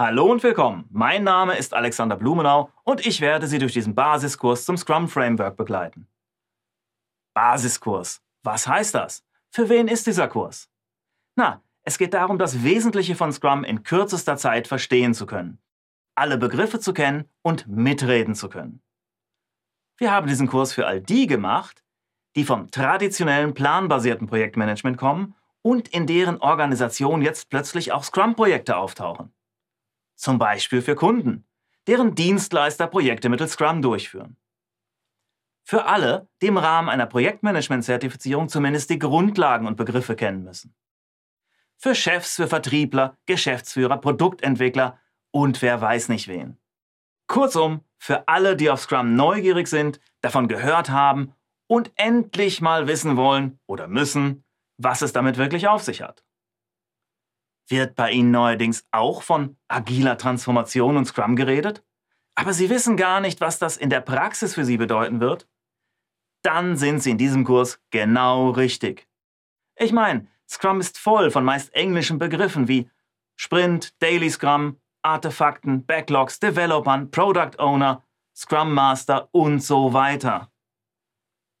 [0.00, 0.84] Hallo und willkommen.
[0.90, 5.56] Mein Name ist Alexander Blumenau und ich werde Sie durch diesen Basiskurs zum Scrum Framework
[5.56, 6.06] begleiten.
[7.34, 8.22] Basiskurs.
[8.44, 9.24] Was heißt das?
[9.50, 10.70] Für wen ist dieser Kurs?
[11.34, 15.58] Na, es geht darum, das Wesentliche von Scrum in kürzester Zeit verstehen zu können,
[16.14, 18.80] alle Begriffe zu kennen und mitreden zu können.
[19.96, 21.82] Wir haben diesen Kurs für all die gemacht,
[22.36, 29.32] die vom traditionellen planbasierten Projektmanagement kommen und in deren Organisation jetzt plötzlich auch Scrum-Projekte auftauchen.
[30.18, 31.46] Zum Beispiel für Kunden,
[31.86, 34.36] deren Dienstleister Projekte mittels Scrum durchführen.
[35.62, 40.74] Für alle, die im Rahmen einer Projektmanagement-Zertifizierung zumindest die Grundlagen und Begriffe kennen müssen.
[41.76, 44.98] Für Chefs, für Vertriebler, Geschäftsführer, Produktentwickler
[45.30, 46.58] und wer weiß nicht wen.
[47.28, 51.32] Kurzum, für alle, die auf Scrum neugierig sind, davon gehört haben
[51.68, 54.42] und endlich mal wissen wollen oder müssen,
[54.78, 56.24] was es damit wirklich auf sich hat.
[57.68, 61.84] Wird bei Ihnen neuerdings auch von agiler Transformation und Scrum geredet?
[62.34, 65.46] Aber Sie wissen gar nicht, was das in der Praxis für Sie bedeuten wird?
[66.42, 69.08] Dann sind Sie in diesem Kurs genau richtig.
[69.76, 72.90] Ich meine, Scrum ist voll von meist englischen Begriffen wie
[73.36, 78.02] Sprint, Daily Scrum, Artefakten, Backlogs, Developern, Product Owner,
[78.34, 80.50] Scrum Master und so weiter.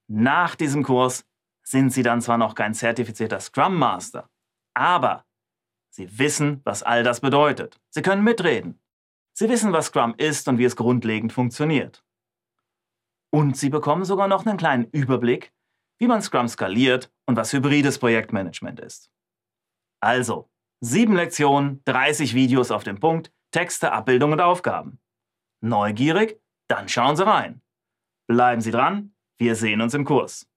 [0.08, 1.26] Nach diesem Kurs
[1.62, 4.30] sind Sie dann zwar noch kein zertifizierter Scrum Master,
[4.74, 5.24] aber
[5.98, 7.80] Sie wissen, was all das bedeutet.
[7.90, 8.78] Sie können mitreden.
[9.36, 12.04] Sie wissen, was Scrum ist und wie es grundlegend funktioniert.
[13.30, 15.52] Und Sie bekommen sogar noch einen kleinen Überblick,
[15.98, 19.10] wie man Scrum skaliert und was hybrides Projektmanagement ist.
[19.98, 25.00] Also, sieben Lektionen, 30 Videos auf den Punkt, Texte, Abbildungen und Aufgaben.
[25.60, 26.40] Neugierig?
[26.68, 27.60] Dann schauen Sie rein.
[28.28, 30.48] Bleiben Sie dran, wir sehen uns im Kurs.